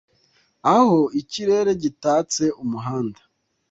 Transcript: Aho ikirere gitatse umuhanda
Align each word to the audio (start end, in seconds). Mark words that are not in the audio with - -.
Aho 0.73 0.99
ikirere 1.21 1.71
gitatse 1.83 2.43
umuhanda 2.63 3.21